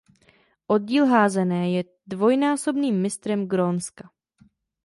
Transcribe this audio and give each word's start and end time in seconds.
Oddíl 0.67 1.05
házené 1.05 1.71
je 1.71 1.83
dvojnásobným 2.07 2.95
mistrem 3.01 3.45
Grónska. 3.47 4.09